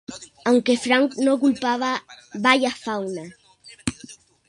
Aunque 0.45 0.75
Frank 0.79 1.13
no 1.17 1.37
culpaba 1.39 1.93
a 1.97 2.03
"¡Vaya 2.33 2.71
fauna! 2.71 3.25